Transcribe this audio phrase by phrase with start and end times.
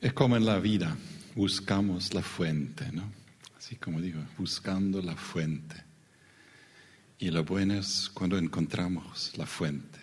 [0.00, 0.96] Es como en la vida,
[1.34, 3.10] buscamos la fuente, ¿no?
[3.56, 5.76] Así como digo, buscando la fuente.
[7.18, 9.98] Y lo bueno es cuando encontramos la fuente.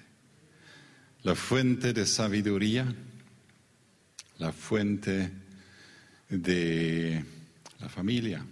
[1.22, 2.94] La fuente de sabiduría,
[4.40, 5.32] la fuente
[6.28, 7.24] de
[7.80, 8.46] la familia.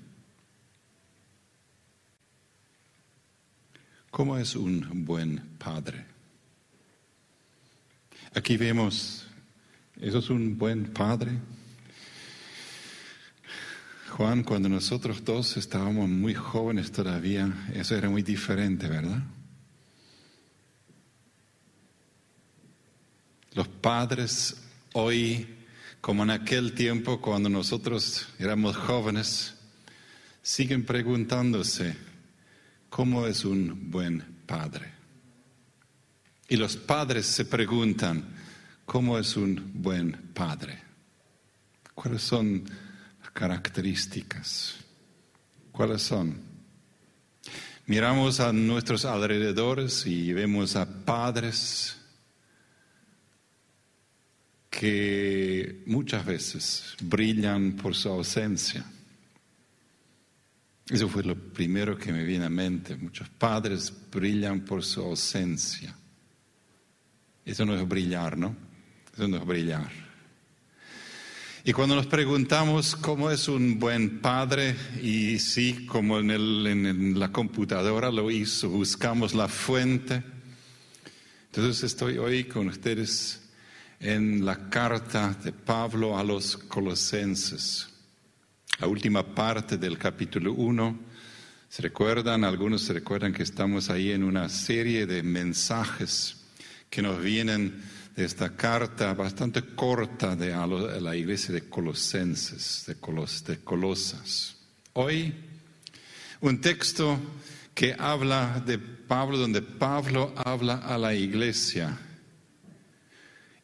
[4.12, 6.06] ¿Cómo es un buen padre?
[8.36, 9.26] Aquí vemos,
[10.02, 11.32] ¿eso es un buen padre?
[14.10, 19.24] Juan, cuando nosotros dos estábamos muy jóvenes todavía, eso era muy diferente, ¿verdad?
[23.54, 24.58] Los padres
[24.94, 25.48] hoy,
[26.02, 29.56] como en aquel tiempo cuando nosotros éramos jóvenes,
[30.42, 31.96] siguen preguntándose,
[32.90, 34.92] ¿cómo es un buen padre?
[36.50, 38.26] Y los padres se preguntan,
[38.86, 40.80] ¿cómo es un buen padre?
[41.94, 42.64] ¿Cuáles son
[43.34, 44.76] características.
[45.72, 46.38] ¿Cuáles son?
[47.86, 51.98] Miramos a nuestros alrededores y vemos a padres
[54.70, 58.86] que muchas veces brillan por su ausencia.
[60.90, 62.96] Eso fue lo primero que me viene a mente.
[62.96, 65.96] Muchos padres brillan por su ausencia.
[67.46, 68.56] Eso no es brillar, ¿no?
[69.22, 69.88] Eso no brillar.
[71.64, 77.32] Y cuando nos preguntamos cómo es un buen padre, y sí, como en, en, la
[77.32, 80.24] computadora lo hizo, buscamos la fuente.
[81.46, 83.44] Entonces estoy hoy con ustedes
[84.00, 87.90] en la carta de Pablo a los colosenses,
[88.80, 91.00] la última parte del capítulo 1.
[91.70, 92.44] ¿Se recuerdan?
[92.44, 96.38] Algunos se recuerdan que estamos ahí en una serie de mensajes
[96.90, 100.52] que nos vienen de esta carta bastante corta de
[101.00, 102.96] la iglesia de Colosenses, de,
[103.54, 104.56] de Colosas.
[104.94, 105.34] Hoy,
[106.42, 107.18] un texto
[107.74, 111.98] que habla de Pablo, donde Pablo habla a la iglesia.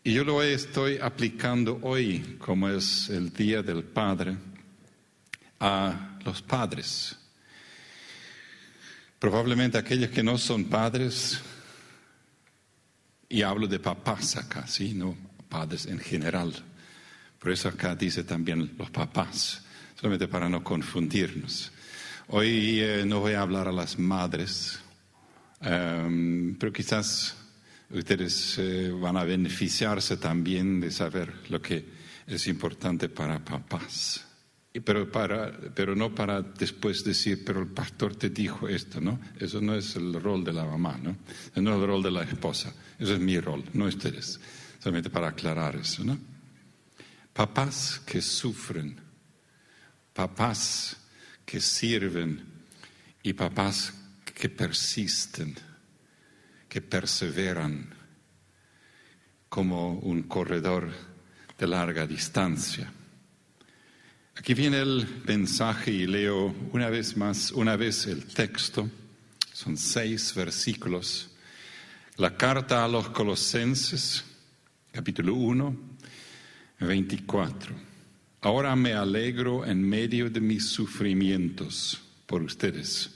[0.03, 4.37] Y yo lo estoy aplicando hoy, como es el Día del Padre,
[5.59, 7.17] a los padres.
[9.19, 11.41] Probablemente aquellos que no son padres
[13.29, 14.93] y hablo de papás acá, ¿sí?
[14.93, 15.15] No
[15.49, 16.53] padres en general.
[17.39, 19.63] Por eso acá dice también los papás,
[19.95, 21.71] solamente para no confundirnos.
[22.29, 24.79] Hoy eh, no voy a hablar a las madres,
[25.61, 27.37] em, pero quizás
[27.89, 31.85] ustedes eh, van a beneficiarse también de saber lo que
[32.27, 34.26] es importante para papás
[34.83, 39.19] pero, para, pero no para después decir, pero el pastor te dijo esto, ¿no?
[39.39, 41.15] Eso no es el rol de la mamá, ¿no?
[41.51, 44.39] Eso no es el rol de la esposa, eso es mi rol, no ustedes.
[44.79, 46.17] Solamente para aclarar eso, ¿no?
[47.33, 48.99] Papás que sufren,
[50.13, 50.97] papás
[51.45, 52.43] que sirven
[53.23, 53.93] y papás
[54.33, 55.55] que persisten,
[56.67, 57.93] que perseveran
[59.49, 60.91] como un corredor
[61.57, 62.91] de larga distancia.
[64.37, 68.87] Aquí viene el mensaje y leo una vez más, una vez el texto.
[69.51, 71.31] Son seis versículos.
[72.17, 74.23] La carta a los colosenses,
[74.91, 75.75] capítulo 1,
[76.81, 77.75] 24.
[78.41, 83.09] Ahora me alegro en medio de mis sufrimientos por ustedes.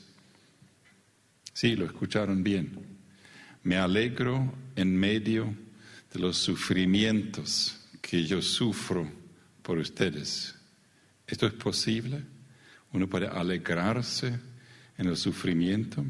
[1.53, 2.79] Sí, lo escucharon bien.
[3.61, 5.53] Me alegro en medio
[6.11, 9.07] de los sufrimientos que yo sufro
[9.61, 10.55] por ustedes.
[11.31, 12.21] ¿Esto es posible?
[12.91, 14.37] ¿Uno puede alegrarse
[14.97, 16.05] en el sufrimiento?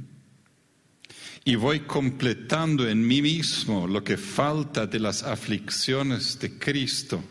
[1.46, 7.24] Y voy completando en mí mismo lo que falta de las aflicciones de Cristo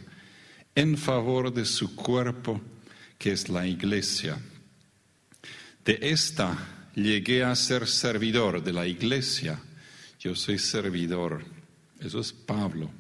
[0.72, 2.60] en favor de su cuerpo,
[3.18, 4.38] que es la iglesia.
[5.84, 9.60] De esta llegué a ser servidor de la iglesia.
[10.20, 11.44] Yo soy servidor.
[11.98, 12.99] Eso es Pablo.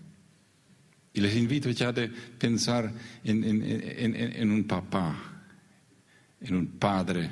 [1.12, 1.94] Y les invito ya a
[2.38, 2.92] pensar
[3.24, 5.16] en, un papá,
[6.40, 7.30] en un padre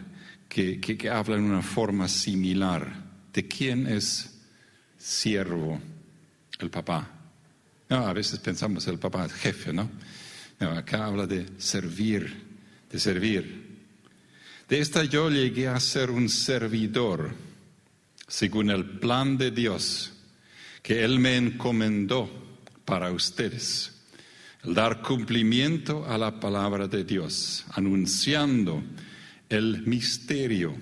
[0.48, 3.06] que, habla en una forma similar.
[3.32, 4.40] ¿De quién es
[4.96, 5.80] siervo
[6.58, 7.08] el papá?
[7.88, 9.88] A veces pensamos el papá es jefe, ¿no?
[10.58, 12.34] No, acá habla de servir,
[12.90, 13.78] de servir.
[14.68, 17.30] De esta yo llegué a ser un servidor,
[18.26, 20.12] según el plan de Dios,
[20.82, 22.47] que Él me encomendó
[22.88, 23.92] para ustedes.
[24.64, 28.82] El dar cumplimiento a la palabra de Dios, anunciando
[29.50, 30.74] el misterio,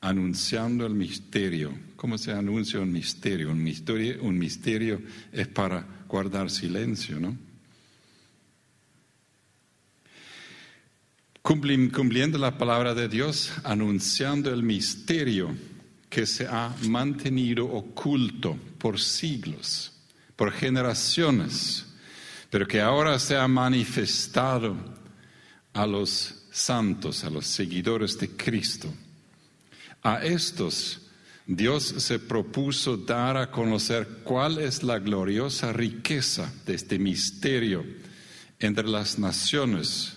[0.00, 1.76] anunciando el misterio.
[1.96, 3.50] ¿Cómo se anuncia un misterio?
[3.50, 5.02] Un misterio, un misterio
[5.32, 7.36] es para guardar silencio, ¿no?
[11.42, 15.52] cumpliendo la palabra de Dios, anunciando el misterio
[16.08, 19.95] que se ha mantenido oculto por siglos,
[20.36, 21.86] por generaciones,
[22.50, 24.76] pero que ahora se ha manifestado
[25.72, 28.92] a los santos, a los seguidores de Cristo.
[30.02, 31.02] A estos
[31.46, 37.84] Dios se propuso dar a conocer cuál es la gloriosa riqueza de este misterio
[38.58, 40.14] entre las naciones.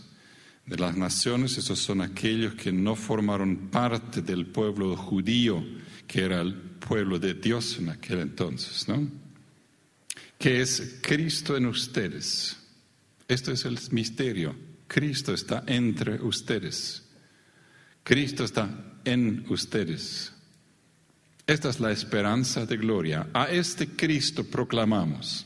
[0.66, 5.63] De las naciones, esos son aquellos que no formaron parte del pueblo judío,
[6.07, 9.07] que era el pueblo de Dios en aquel entonces, ¿no?
[10.39, 12.57] Que es Cristo en ustedes.
[13.27, 14.56] Esto es el misterio.
[14.88, 17.03] Cristo está entre ustedes.
[18.03, 18.68] Cristo está
[19.06, 20.33] en ustedes.
[21.45, 23.27] Esta es la esperanza de gloria.
[23.33, 25.45] A este Cristo proclamamos,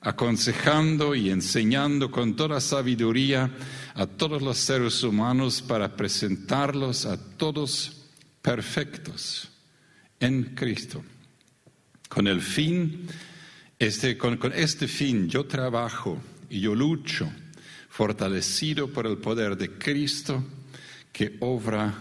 [0.00, 3.50] aconsejando y enseñando con toda sabiduría
[3.94, 8.06] a todos los seres humanos para presentarlos a todos
[8.40, 9.50] perfectos
[10.20, 11.04] en Cristo.
[12.08, 13.06] Con el fin,
[13.86, 17.32] este, con, este fin yo trabajo y yo lucho,
[17.88, 20.44] fortalecido por el poder de Cristo
[21.12, 21.92] que obra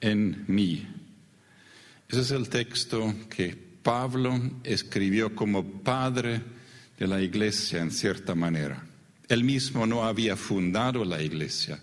[0.00, 0.86] en mí.
[2.08, 6.40] Ese es el texto que Pablo escribió como padre
[6.96, 8.86] de la iglesia en cierta manera.
[9.28, 11.80] Él mismo no había fundado la iglesia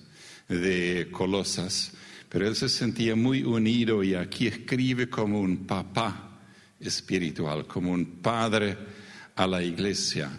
[0.48, 1.92] de Colosas,
[2.30, 6.39] pero él se sentía muy unido y aquí escribe como un papá
[6.80, 9.02] espiritual, como un padre
[9.35, 10.31] a la iglesia.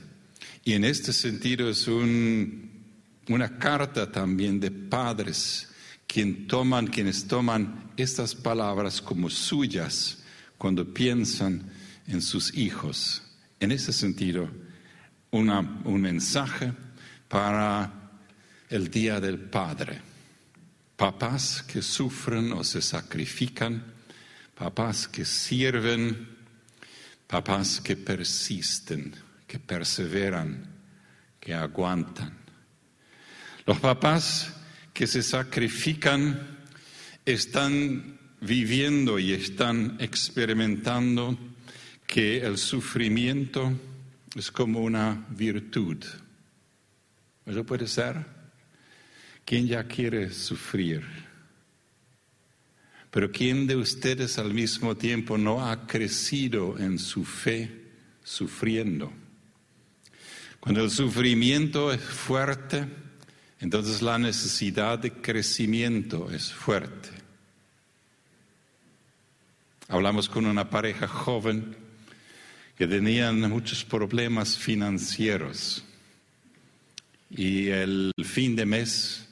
[0.64, 5.68] Y en este sentido es una carta también de padres
[6.06, 10.22] quien toman, quienes toman estas palabras como suyas
[10.58, 11.70] cuando piensan
[12.06, 13.22] en sus hijos.
[13.60, 14.48] En ese sentido,
[15.30, 16.72] un mensaje
[17.28, 17.92] para
[18.68, 20.00] el Día del Padre.
[20.96, 23.84] Papás que sufren o se sacrifican,
[24.54, 26.33] papás que sirven,
[27.34, 29.12] papás que persisten,
[29.48, 30.70] que perseveran,
[31.40, 32.32] que aguantan.
[33.66, 34.54] Los papás
[34.92, 36.60] que se sacrifican
[37.26, 41.36] están viviendo y están experimentando
[42.06, 43.72] que el sufrimiento
[44.36, 46.04] es como una virtud.
[47.46, 48.24] ¿Eso puede ser?
[49.44, 51.02] ¿Quién ya quiere sufrir?
[53.14, 57.70] Pero ¿quién de ustedes al mismo tiempo no ha crecido en su fe
[58.24, 59.12] sufriendo?
[60.58, 62.88] Cuando el sufrimiento es fuerte,
[63.60, 67.10] entonces la necesidad de crecimiento es fuerte.
[69.86, 71.76] Hablamos con una pareja joven
[72.76, 75.84] que tenían muchos problemas financieros
[77.30, 79.23] y el fin de mes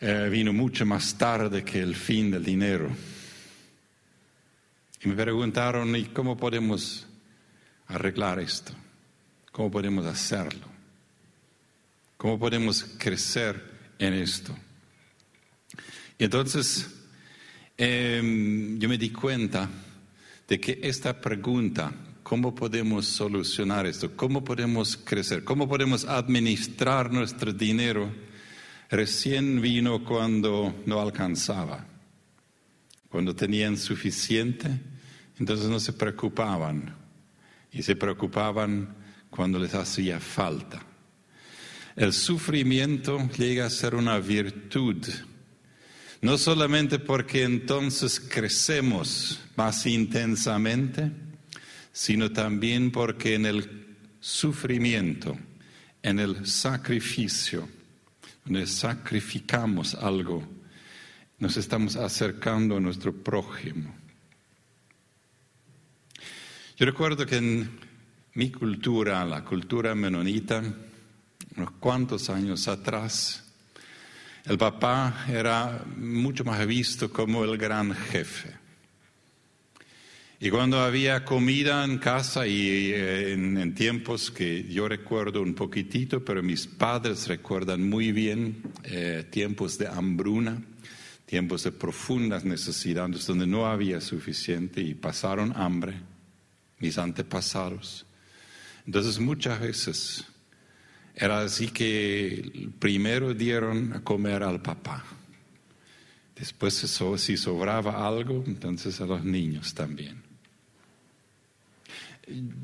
[0.00, 2.88] eh, vino mucho más tarde que el fin del dinero.
[5.02, 7.04] Y me preguntaron, ¿y cómo podemos
[7.88, 8.72] arreglar esto?
[9.50, 10.66] ¿Cómo podemos hacerlo?
[12.16, 13.60] ¿Cómo podemos crecer
[13.98, 14.56] en esto?
[16.16, 16.88] Y entonces
[17.76, 19.68] em, yo me di cuenta
[20.46, 21.92] de que esta pregunta,
[22.22, 24.16] ¿cómo podemos solucionar esto?
[24.16, 25.42] ¿Cómo podemos crecer?
[25.42, 28.27] ¿Cómo podemos administrar nuestro dinero?
[28.90, 31.86] Recién vino cuando no alcanzaba,
[33.10, 34.80] cuando tenían suficiente,
[35.38, 36.96] entonces no se preocupaban
[37.70, 38.94] y se preocupaban
[39.28, 40.80] cuando les hacía falta.
[41.96, 45.06] El sufrimiento llega a ser una virtud,
[46.22, 51.12] no solamente porque entonces crecemos más intensamente,
[51.92, 55.36] sino también porque en el sufrimiento,
[56.02, 57.68] en el sacrificio,
[58.48, 60.42] donde sacrificamos algo,
[61.38, 63.94] nos estamos acercando a nuestro prójimo.
[66.76, 67.78] Yo recuerdo que en
[68.34, 70.62] mi cultura, la cultura menonita,
[71.56, 73.44] unos cuantos años atrás,
[74.46, 78.54] el papá era mucho más visto como el gran jefe.
[80.40, 86.24] Y cuando había comida en casa y eh, en, tiempos que yo recuerdo un poquitito,
[86.24, 90.62] pero mis padres recuerdan muy bien, eh, tiempos de hambruna,
[91.26, 95.94] tiempos de profundas necesidades donde no había suficiente y pasaron hambre,
[96.78, 98.06] mis antepasados.
[98.86, 100.24] Entonces muchas veces
[101.16, 105.04] era así que primero dieron a comer al papá.
[106.36, 110.27] Después, si sobraba algo, entonces a los niños también.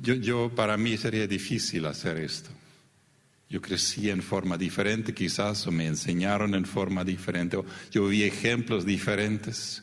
[0.00, 2.50] Yo, para mí sería difícil hacer esto.
[3.48, 8.24] Yo crecí en forma diferente quizás, o me enseñaron en forma diferente, o yo vi
[8.24, 9.82] ejemplos diferentes.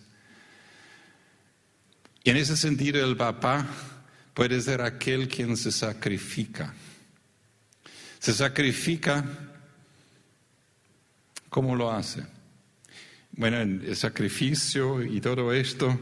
[2.23, 3.65] Y en ese sentido el papá
[4.33, 6.73] puede ser aquel quien se sacrifica.
[8.19, 9.25] Se sacrifica,
[11.49, 12.23] ¿cómo lo hace?
[13.33, 15.97] Bueno, el sacrificio y todo esto,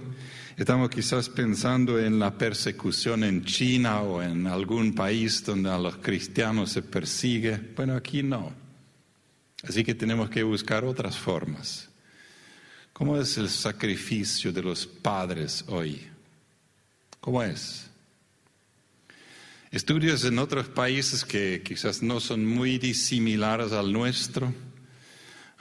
[0.58, 5.98] estamos quizás pensando en la persecución en China o en algún país donde a los
[5.98, 7.56] cristianos se persigue.
[7.76, 8.52] Bueno, aquí no.
[9.62, 11.88] Así que tenemos que buscar otras formas.
[12.94, 16.02] ¿Cómo es el sacrificio de los padres hoy?
[17.20, 17.92] ¿Cómo es?
[19.70, 24.52] Estudios en otros países que quizás no son muy disimilares al nuestro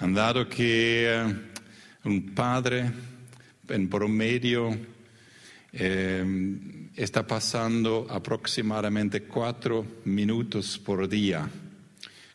[0.00, 1.34] han dado que eh,
[2.08, 2.90] un padre
[3.68, 4.74] en promedio
[5.72, 6.24] eh,
[6.96, 11.48] está pasando aproximadamente cuatro minutos por día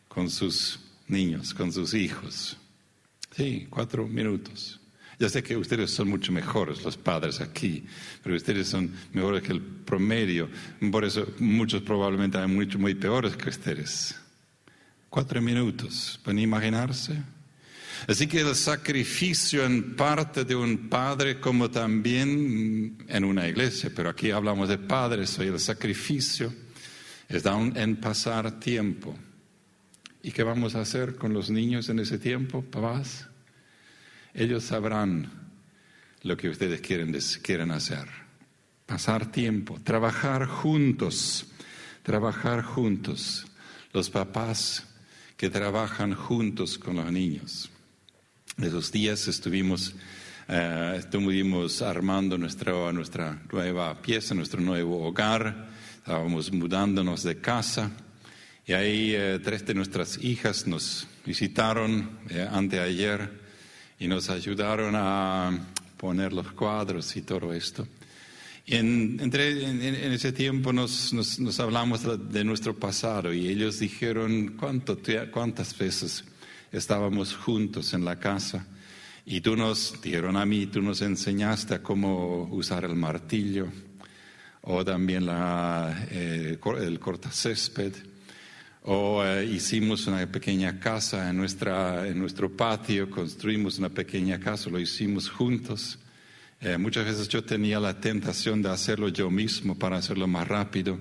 [0.06, 0.78] con sus
[1.08, 2.56] niños, con sus hijos.
[3.36, 4.80] Sí, cuatro minutos.
[5.18, 7.84] Ya sé que ustedes son mucho mejores, los padres aquí,
[8.22, 10.48] pero ustedes son mejores que el promedio.
[10.90, 14.14] Por eso muchos probablemente hay mucho muy peores que ustedes.
[15.10, 17.33] Cuatro minutos, ¿pueden imaginarse?
[18.06, 24.10] Así que el sacrificio en parte de un padre como también en una iglesia, pero
[24.10, 26.52] aquí hablamos de padres, y el sacrificio
[27.28, 29.16] está en pasar tiempo.
[30.22, 33.28] ¿Y qué vamos a hacer con los niños en ese tiempo, papás?
[34.34, 35.30] ellos sabrán
[36.22, 38.08] lo que ustedes quieren, quieren hacer.
[38.84, 41.46] Pasar tiempo, trabajar juntos,
[42.02, 43.46] trabajar juntos.
[43.92, 44.86] Los papás
[45.36, 47.70] que trabajan juntos con los niños.
[48.62, 49.96] Esos días estuvimos,
[50.46, 55.70] eh, estuvimos armando nuestra, nuestra nueva pieza, nuestro nuevo hogar.
[55.96, 57.90] Estábamos mudándonos de casa.
[58.64, 63.28] Y ahí eh, tres de nuestras hijas nos visitaron eh, anteayer
[63.98, 65.58] y nos ayudaron a
[65.96, 67.88] poner los cuadros y todo esto.
[68.66, 74.96] Y en, en, ese tiempo nos, nos, hablamos de nuestro pasado y ellos dijeron cuánto,
[75.32, 76.24] cuántas veces
[76.74, 78.66] estábamos juntos en la casa
[79.24, 83.68] y tú nos, dijeron a mí, tú nos enseñaste a cómo usar el martillo
[84.62, 87.92] o también la, eh, el cortacésped
[88.82, 94.68] o eh, hicimos una pequeña casa en, nuestra, en nuestro patio, construimos una pequeña casa,
[94.68, 95.98] lo hicimos juntos.
[96.60, 100.98] Eh, muchas veces yo tenía la tentación de hacerlo yo mismo para hacerlo más rápido,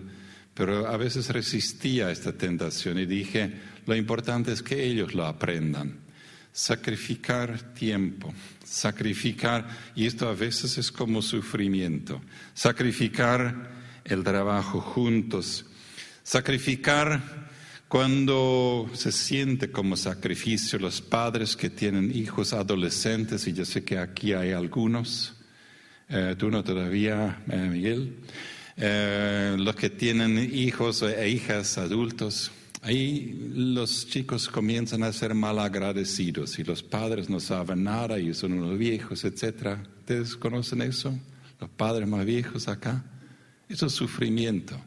[0.54, 3.54] pero a veces resistía esta tentación y dije,
[3.86, 6.00] lo importante es que ellos lo aprendan.
[6.52, 12.22] Sacrificar tiempo, sacrificar, y esto a veces es como sufrimiento,
[12.54, 13.72] sacrificar
[14.06, 15.66] el trabajo juntos,
[16.22, 17.44] sacrificar
[17.88, 24.00] cuando se siente como sacrificio los padres que tienen hijos adolescentes, y yo sé que
[24.00, 25.36] aquí hay algunos,
[26.10, 28.16] eh, tú no todavía, eh, Miguel,
[28.78, 32.52] eh, los que tienen hijos e hijas adultos,
[32.84, 38.34] ahí los chicos comienzan a ser mal agradecidos y los padres no saben nada y
[38.34, 39.78] son unos viejos, etc.
[40.00, 41.18] ¿Ustedes conocen eso?
[41.60, 43.04] Los padres más viejos acá.
[43.70, 44.80] Eso es sufrimiento.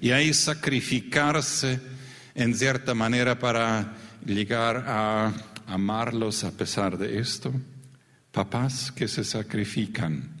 [0.00, 1.80] Y ahí sacrificarse
[2.34, 5.32] en cierta manera para llegar a
[5.66, 7.52] amarlos a pesar de esto.
[8.30, 10.38] Papás que se sacrifican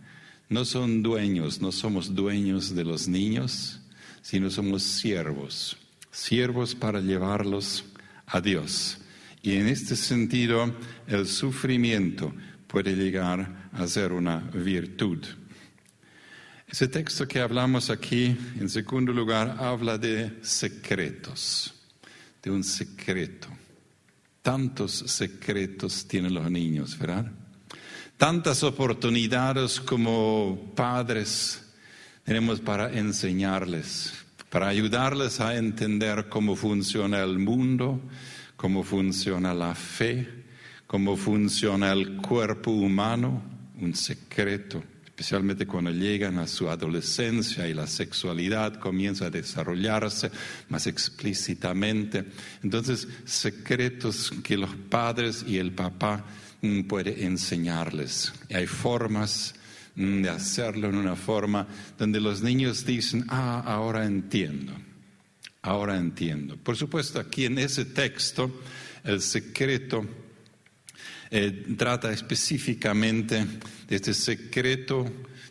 [0.48, 3.80] no son dueños, no somos dueños de los niños,
[4.22, 5.76] sino somos siervos,
[6.10, 7.84] siervos para llevarlos
[8.26, 8.98] a Dios.
[9.42, 10.74] Y en este sentido,
[11.06, 12.34] el sufrimiento
[12.66, 15.24] puede llegar a ser una virtud.
[16.66, 21.74] Ese texto que hablamos aquí, en segundo lugar, habla de secretos
[22.42, 23.48] de un secreto.
[24.42, 27.30] Tantos secretos tienen los niños, ¿verdad?
[28.16, 31.62] Tantas oportunidades como padres
[32.24, 34.12] tenemos para enseñarles,
[34.50, 38.00] para ayudarles a entender cómo funciona el mundo,
[38.56, 40.28] cómo funciona la fe,
[40.86, 43.42] cómo funciona el cuerpo humano,
[43.80, 44.82] un secreto
[45.18, 50.30] especialmente cuando llegan a su adolescencia y la sexualidad comienza a desarrollarse
[50.68, 52.24] más explícitamente.
[52.62, 56.24] Entonces, secretos que los padres y el papá
[56.62, 58.32] mm, pueden enseñarles.
[58.54, 59.56] hay formas
[59.98, 61.66] de hacerlo en una forma
[61.98, 64.72] donde los niños dicen, ah, ahora entiendo,
[65.60, 66.56] ahora entiendo.
[66.56, 68.62] Por supuesto, aquí en ese texto,
[69.02, 70.06] el secreto
[71.30, 73.44] eh, trata específicamente
[73.88, 75.04] de este secreto,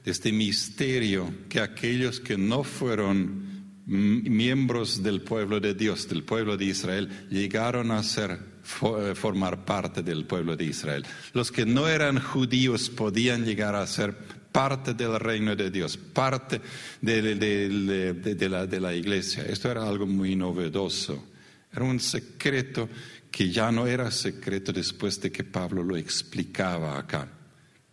[0.05, 3.56] de este misterio que aquellos que no fueron
[3.87, 10.03] miembros del pueblo de Dios, del pueblo de Israel, llegaron a ser, eh, formar parte
[10.03, 11.05] del pueblo de Israel.
[11.33, 14.15] Los que no eran judíos podían llegar a ser
[14.51, 16.59] parte del reino de Dios, parte
[17.01, 19.43] de, de la iglesia.
[19.43, 21.25] Esto era algo muy novedoso.
[21.71, 22.89] Era un secreto
[23.31, 27.31] que ya no era secreto después de que Pablo lo explicaba acá.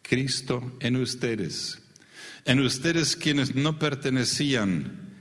[0.02, 1.78] Cristo en ustedes,
[2.44, 5.13] en ustedes quienes no pertenecían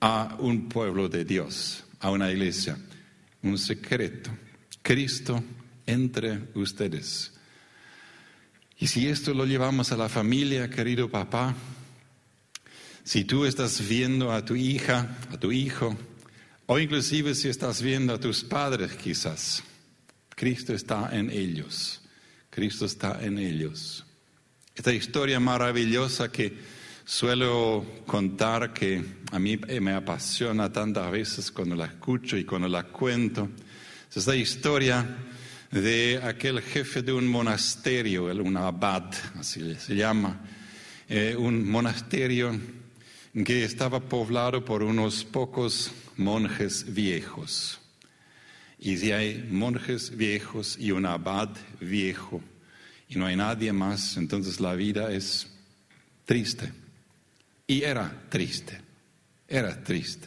[0.00, 2.76] a un pueblo de Dios, a una iglesia,
[3.42, 4.30] un secreto.
[4.82, 5.42] Cristo
[5.86, 7.32] entre ustedes.
[8.78, 11.54] Y si esto lo llevamos a la familia, querido papá,
[13.04, 15.96] si tú estás viendo a tu hija, a tu hijo,
[16.66, 19.62] o inclusive si estás viendo a tus padres quizás,
[20.30, 22.00] Cristo está en ellos,
[22.48, 24.06] Cristo está en ellos.
[24.74, 26.56] Esta historia maravillosa que
[27.10, 32.84] suelo contar, que a mí me apasiona tantas veces cuando la escucho y cuando la
[32.84, 33.48] cuento,
[34.08, 35.04] es esta historia
[35.72, 40.40] de aquel jefe de un monasterio, un abad, así se llama,
[41.08, 42.56] eh, un monasterio
[43.44, 47.80] que estaba poblado por unos pocos monjes viejos.
[48.78, 51.50] Y si hay monjes viejos y un abad
[51.80, 52.40] viejo
[53.08, 55.48] y no hay nadie más, entonces la vida es
[56.24, 56.72] triste.
[57.70, 58.80] Y era triste,
[59.46, 60.26] era triste.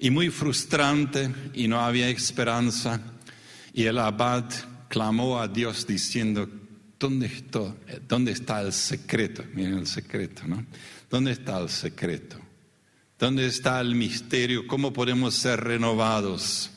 [0.00, 3.00] Y muy frustrante y no había esperanza
[3.72, 4.44] y el abad
[4.86, 6.46] clamó a Dios diciendo,
[6.98, 7.74] ¿dónde está,
[8.06, 9.42] dónde está el secreto?
[9.54, 10.66] Miren el secreto, ¿no?
[11.08, 12.38] ¿Dónde está el secreto?
[13.18, 14.66] ¿Dónde está el misterio?
[14.66, 16.70] ¿Cómo podemos ser renovados?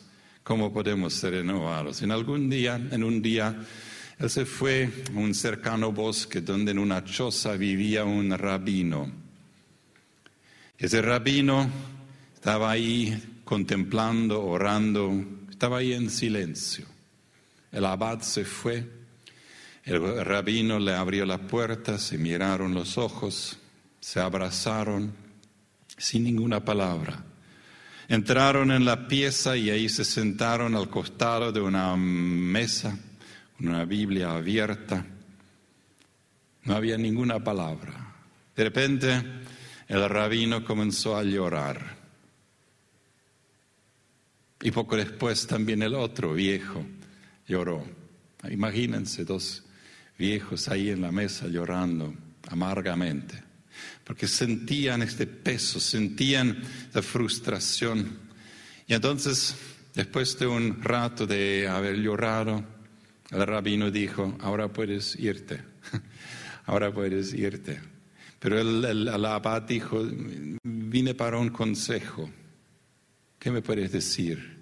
[0.43, 2.01] ¿Cómo podemos ser renovados?
[2.01, 3.53] En algún día, en un día,
[4.17, 9.22] él se fue a un cercano bosque donde en una choza vivía un rabino.
[10.77, 11.69] Ese rabino
[12.33, 16.85] estaba ahí contemplando, orando, estaba ahí en silencio.
[17.71, 18.87] El abad se fue,
[19.83, 23.57] el rabino le abrió la puerta, se miraron los ojos,
[23.99, 25.13] se abrazaron
[25.97, 27.23] sin ninguna palabra.
[28.07, 32.97] Entraron en la pieza y ahí se sentaron al costado de una mesa,
[33.59, 35.05] una Biblia abierta.
[36.63, 38.15] No había ninguna palabra.
[38.55, 39.42] De repente
[39.93, 41.95] el rabino comenzó a llorar.
[44.63, 46.83] Y poco después también el otro viejo
[47.47, 47.85] lloró.
[48.49, 49.63] Imagínense dos
[50.17, 52.11] viejos ahí en la mesa llorando
[52.49, 53.43] amargamente,
[54.03, 56.59] porque sentían este peso, sentían
[56.91, 58.17] la frustración.
[58.87, 59.55] Y entonces,
[59.93, 62.65] después de un rato de haber llorado,
[63.29, 65.61] el rabino dijo, ahora puedes irte,
[66.65, 67.92] ahora puedes irte.
[68.43, 70.05] Pero el, el abad dijo,
[70.63, 72.29] vine para un consejo.
[73.39, 74.57] ¿Qué me puedes decir?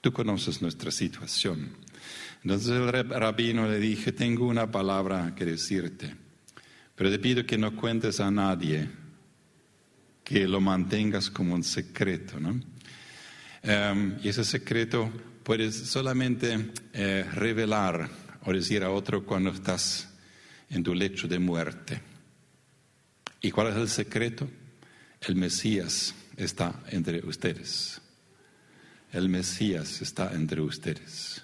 [0.00, 1.70] Tú conoces nuestra situación.
[2.44, 6.14] Entonces el rabino le dije, tengo una palabra que decirte,
[6.94, 8.88] pero te pido que no cuentes a nadie,
[10.22, 12.38] que lo mantengas como un secreto.
[12.38, 12.60] ¿no?
[13.64, 15.10] Em, y ese secreto
[15.42, 18.08] puedes solamente eh, revelar
[18.44, 20.08] o decir a otro cuando estás
[20.70, 22.13] en tu lecho de muerte.
[23.44, 24.48] ¿Y cuál es el secreto?
[25.20, 28.00] El Mesías está entre ustedes
[29.14, 31.42] el Mesías está entre ustedes.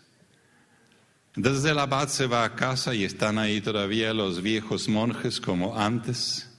[1.37, 5.79] Entonces el abad se va a casa y están ahí todavía los viejos monjes como
[5.79, 6.51] antes,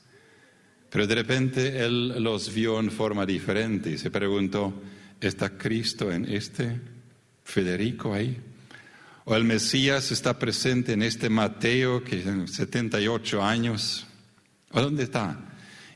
[0.90, 4.74] pero de repente él los vio en forma diferente y se preguntó,
[5.20, 6.80] ¿está Cristo en este
[7.44, 8.38] Federico ahí?
[9.26, 14.08] ¿O el Mesías está presente en este Mateo que tiene 78 años?
[14.74, 15.38] ¿O dónde está?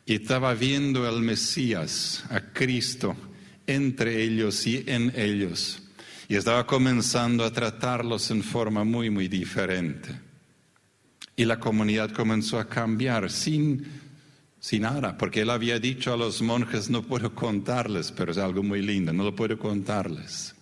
[0.05, 3.15] Y estaba viendo al Mesías, a Cristo,
[3.65, 5.81] entre ellos y en ellos.
[6.27, 10.09] Y estaba comenzando a tratarlos en forma muy, muy diferente.
[11.35, 13.85] Y la comunidad comenzó a cambiar sin,
[14.59, 18.63] sin nada, porque él había dicho a los monjes, no puedo contarles, pero es algo
[18.63, 20.55] muy lindo, no lo puedo contarles.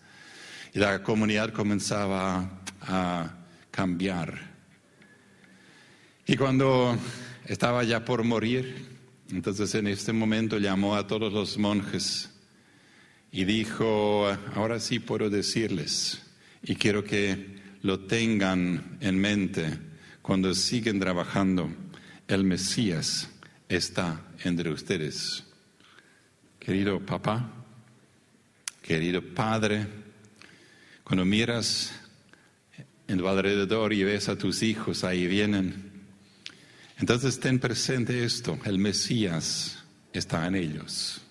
[0.74, 3.38] Y la comunidad comenzaba a, a
[3.70, 4.54] cambiar.
[6.26, 6.98] Y cuando
[7.46, 8.86] estaba ya por morir,
[9.30, 12.30] entonces en este momento llamó a todos los monjes
[13.32, 16.22] y dijo, ahora sí puedo decirles,
[16.62, 19.80] y quiero que lo tengan en mente
[20.22, 21.70] cuando siguen trabajando,
[22.28, 23.30] el Mesías
[23.68, 25.44] está entre ustedes.
[26.60, 27.52] Querido papá,
[28.82, 29.86] querido padre,
[31.04, 31.94] cuando miras
[33.08, 35.93] en tu alrededor y ves a tus hijos ahí vienen,
[37.00, 41.22] entonces ten presente esto, el Mesías está en ellos.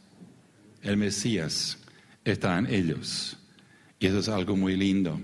[0.82, 1.78] el Mesías
[2.24, 3.36] está en ellos.
[3.98, 5.20] Y eso es algo muy lindo.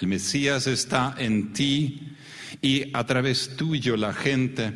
[0.00, 2.16] El Mesías está en ti
[2.60, 4.72] y a través tuyo la gente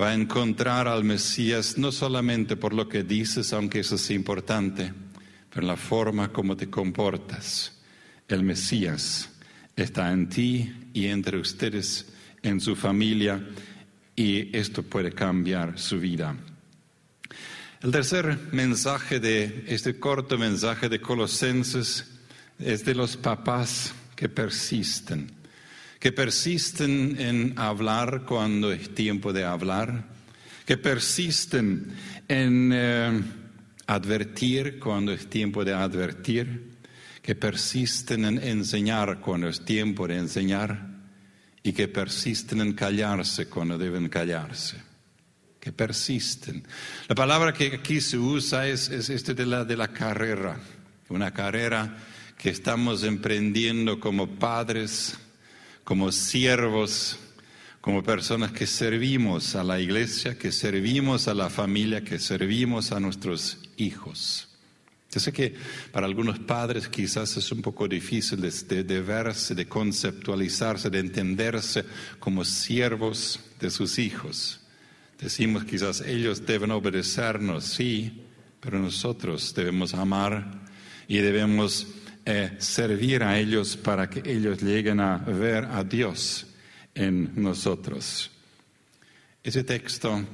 [0.00, 4.92] va a encontrar al Mesías no solamente por lo que dices, aunque eso es importante,
[5.50, 7.72] pero en la forma como te comportas.
[8.28, 9.30] El Mesías
[9.74, 12.06] está en ti y entre ustedes,
[12.42, 13.42] en su familia,
[14.18, 16.34] y esto puede cambiar su vida.
[17.80, 22.04] El tercer mensaje de este corto mensaje de Colosenses
[22.58, 25.30] es de los papás que persisten,
[26.00, 30.08] que persisten en hablar cuando es tiempo de hablar,
[30.66, 31.86] que persisten
[32.26, 33.22] en eh,
[33.86, 36.72] advertir cuando es tiempo de advertir,
[37.22, 40.97] que persisten en enseñar cuando es tiempo de enseñar
[41.68, 44.78] y que persisten en callarse cuando deben callarse.
[45.60, 46.66] Que persisten.
[47.08, 50.58] La palabra que aquí se usa es, es este de la, de la carrera,
[51.10, 51.94] una carrera
[52.38, 55.18] que estamos emprendiendo como padres,
[55.84, 57.18] como siervos,
[57.82, 63.00] como personas que servimos a la iglesia, que servimos a la familia, que servimos a
[63.00, 64.47] nuestros hijos.
[65.18, 65.54] Yo que
[65.92, 71.84] para algunos padres quizás es un poco difícil de, verse, de conceptualizarse, de entenderse
[72.18, 74.60] como siervos de sus hijos.
[75.18, 78.22] Decimos quizás ellos deben obedecernos, sí,
[78.60, 80.62] pero nosotros debemos amar
[81.08, 81.86] y debemos
[82.24, 86.46] eh, servir a ellos para que ellos lleguen a ver a Dios
[86.94, 88.30] en nosotros.
[89.42, 90.24] Ese texto,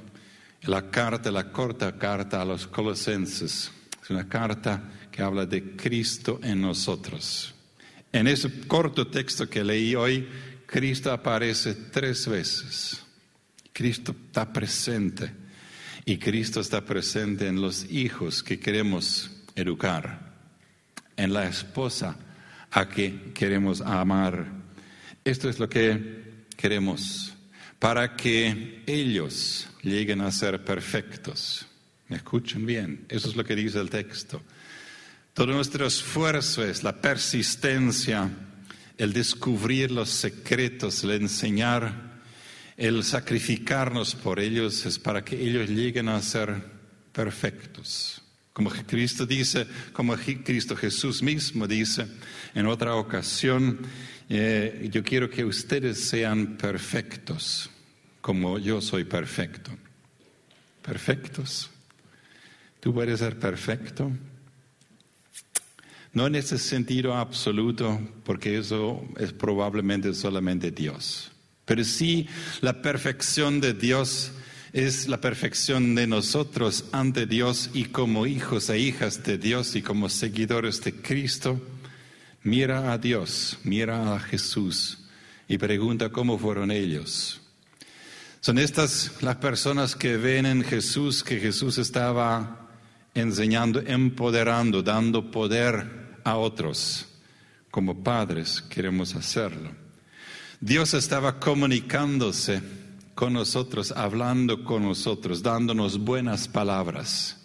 [0.63, 3.71] la carta, la corta carta a los colosenses,
[4.05, 7.55] es una carta que habla de Cristo en nosotros.
[8.13, 10.29] En ese corto texto que leí hoy,
[10.67, 13.03] Cristo aparece tres veces.
[13.73, 15.33] Cristo está presente
[16.05, 20.35] y Cristo está presente en los hijos que queremos educar,
[21.17, 22.15] en la esposa
[22.73, 24.47] a que queremos amar.
[25.25, 27.33] Esto es lo que queremos
[27.79, 31.67] para que ellos lleguen a ser perfectos.
[32.09, 33.07] ¿Me escuchan bien?
[33.09, 34.43] Eso es lo que dice el texto.
[35.33, 38.31] Todo nuestro esfuerzo es la persistencia,
[38.97, 42.21] el descubrir los secretos, el enseñar,
[42.77, 46.65] el sacrificarnos por ellos, es para que ellos lleguen a ser
[47.13, 48.23] perfectos.
[48.53, 52.07] Como Cristo dice, como Cristo Jesús mismo dice
[52.55, 53.81] en otra ocasión,
[54.29, 57.69] eh, yo quiero que ustedes sean perfectos,
[58.21, 59.73] como yo soy perfecto.
[60.83, 61.74] Perfectos.
[62.85, 64.13] ¿Tú puedes ser perfecto?
[66.13, 71.33] No en ese sentido absoluto, porque eso es probablemente solamente Dios.
[71.65, 72.29] Pero sí
[72.61, 74.33] la perfección de Dios
[74.75, 79.81] es la perfección de nosotros ante Dios y como hijos e hijas de Dios y
[79.81, 81.59] como seguidores de Cristo.
[82.43, 85.07] Mira a Dios, mira a Jesús
[85.49, 87.41] y pregunta cómo fueron ellos.
[88.43, 92.61] Son estas las personas que ven en Jesús que Jesús estaba
[93.15, 97.07] enseñando, empoderando, dando poder a otros.
[97.71, 99.71] Como padres queremos hacerlo.
[100.61, 102.63] Dios estaba comunicándose
[103.15, 107.41] con nosotros, hablando con nosotros, dándonos buenas palabras.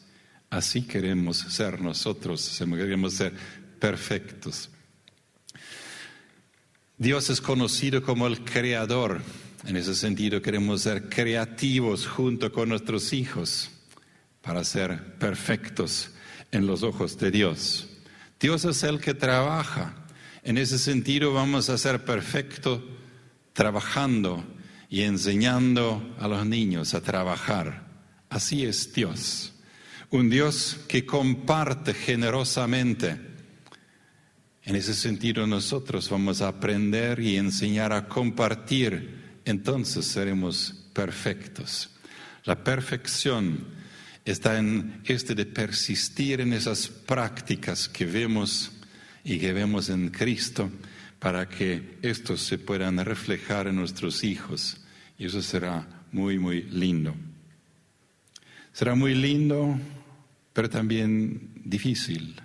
[0.49, 3.33] Así queremos ser nosotros, queremos ser
[3.79, 4.69] perfectos.
[6.97, 9.21] Dios es conocido como el creador.
[9.65, 13.69] En ese sentido queremos ser creativos junto con nuestros hijos
[14.49, 16.09] para ser perfectos
[16.51, 17.87] en los ojos de Dios.
[18.39, 20.07] Dios es el que trabaja.
[20.41, 22.81] En ese sentido vamos a ser perfectos
[23.53, 24.43] trabajando
[24.89, 27.85] y enseñando a los niños a trabajar.
[28.27, 29.53] Así es Dios.
[30.09, 33.21] Un Dios que comparte generosamente.
[34.63, 39.41] En ese sentido nosotros vamos a aprender y enseñar a compartir.
[39.45, 41.91] Entonces seremos perfectos.
[42.45, 43.77] La perfección
[44.25, 48.71] está en este de persistir en esas prácticas que vemos
[49.23, 50.69] y que vemos en Cristo
[51.19, 54.77] para que estos se puedan reflejar en nuestros hijos.
[55.17, 57.13] Y eso será muy, muy lindo.
[58.71, 59.77] Será muy lindo,
[60.53, 62.35] pero también difícil.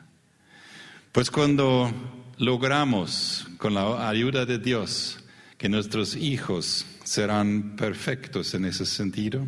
[1.12, 1.92] Pues cuando
[2.38, 5.20] logramos, con la ayuda de Dios,
[5.56, 9.46] que nuestros hijos serán perfectos en ese sentido,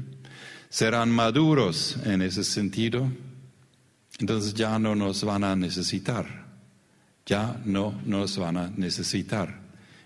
[0.69, 3.11] serán maduros en ese sentido,
[4.19, 6.47] entonces ya no nos van a necesitar,
[7.25, 9.61] ya no nos van a necesitar.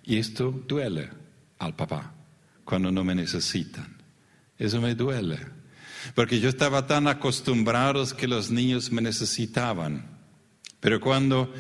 [0.05, 1.11] Y esto duele
[1.59, 2.12] al papá
[2.64, 3.96] cuando no me necesitan.
[4.59, 5.38] Eso me duele.
[6.14, 10.05] porque yo estaba tan acostumbrado que los niños me necesitaban.
[10.81, 11.53] Pero cuando,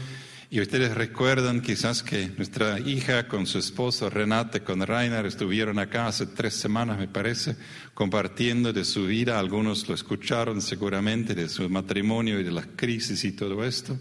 [0.52, 6.08] y ustedes recuerdan quizás que nuestra hija con su esposo Renate, con Rainer, estuvieron acá
[6.08, 7.54] hace tres semanas, me parece,
[7.94, 13.24] compartiendo de su vida, algunos lo escucharon seguramente, de su matrimonio y de las crisis
[13.24, 13.96] y todo esto.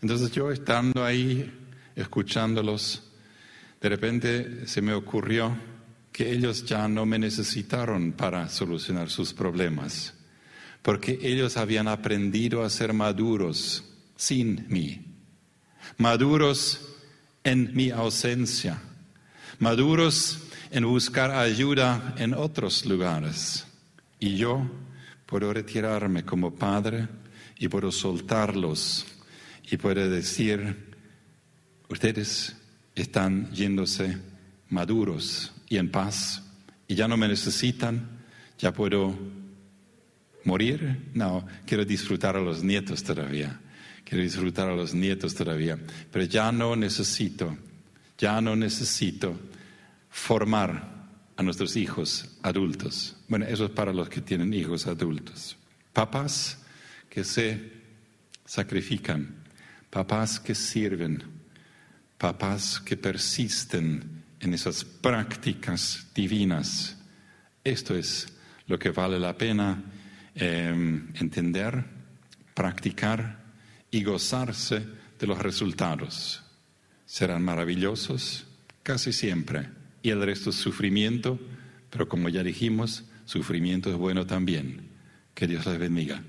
[0.00, 1.52] Entonces yo estando ahí,
[1.94, 3.02] escuchándolos,
[3.82, 5.54] de repente se me ocurrió
[6.10, 10.14] que ellos ya no me necesitaron para solucionar sus problemas,
[10.80, 13.84] porque ellos habían aprendido a ser maduros
[14.16, 15.09] sin mí,
[15.98, 16.80] maduros
[17.44, 18.80] en mi ausencia,
[19.58, 20.38] maduros
[20.70, 23.66] en buscar ayuda en otros lugares.
[24.18, 24.62] Y yo
[25.26, 27.08] puedo retirarme como padre
[27.58, 29.06] y puedo soltarlos
[29.70, 30.94] y puedo decir,
[31.88, 32.56] ustedes
[32.94, 34.18] están yéndose
[34.68, 36.42] maduros y en paz
[36.88, 38.08] y ya no me necesitan,
[38.58, 39.16] ya puedo
[40.44, 41.10] morir.
[41.14, 43.60] No, quiero disfrutar a los nietos todavía,
[44.04, 45.78] quiero disfrutar a los nietos todavía,
[46.10, 47.56] pero ya no necesito,
[48.18, 49.38] ya no necesito
[50.10, 51.00] formar
[51.36, 53.16] a nuestros hijos adultos.
[53.28, 55.56] Bueno, eso es para los que tienen hijos adultos.
[55.92, 56.58] Papás
[57.08, 57.72] que se
[58.44, 59.36] sacrifican,
[59.88, 61.22] papás que sirven,
[62.18, 66.96] papás que persisten en esas prácticas divinas.
[67.64, 68.28] Esto es
[68.66, 69.82] lo que vale la pena
[70.34, 71.84] em, entender,
[72.54, 73.39] practicar
[73.90, 74.86] y gozarse
[75.18, 76.42] de los resultados.
[77.06, 78.46] Serán maravillosos
[78.82, 79.68] casi siempre
[80.02, 81.38] y el resto es sufrimiento,
[81.90, 84.88] pero como ya dijimos, sufrimiento es bueno también.
[85.34, 86.22] Que Dios les bendiga.